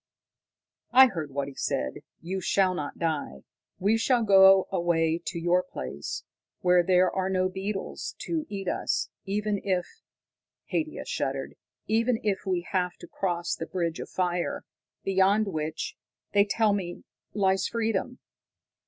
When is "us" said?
8.67-9.09